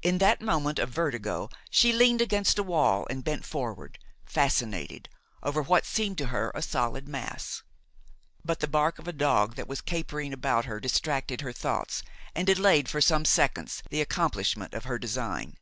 [0.00, 5.10] In that moment of vertigo she leaned against a wall and bent forward, fascinated,
[5.42, 7.62] over what seemed to her a solid mass.
[8.42, 12.02] But the bark of a dog that was capering about her distracted her thoughts
[12.34, 15.58] and delayed for some seconds the accomplishment of her design.